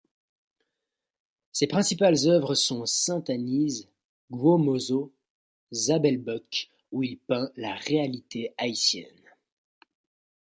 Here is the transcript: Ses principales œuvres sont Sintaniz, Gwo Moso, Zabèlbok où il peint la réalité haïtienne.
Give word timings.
Ses 1.51 1.67
principales 1.67 2.25
œuvres 2.25 2.55
sont 2.55 2.87
Sintaniz, 2.87 3.87
Gwo 4.31 4.57
Moso, 4.57 5.13
Zabèlbok 5.73 6.71
où 6.91 7.03
il 7.03 7.19
peint 7.19 7.51
la 7.55 7.75
réalité 7.75 8.51
haïtienne. 8.57 9.29